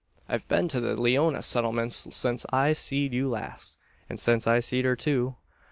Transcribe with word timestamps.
I've 0.27 0.47
been 0.47 0.67
to 0.69 0.79
the 0.79 0.95
Leeona 0.99 1.43
settlements 1.43 2.07
since 2.15 2.43
I 2.51 2.73
seed 2.73 3.13
you 3.13 3.29
last, 3.29 3.77
and 4.09 4.19
since 4.19 4.47
I 4.47 4.59
seed 4.59 4.83
her 4.83 4.95
too. 4.95 5.35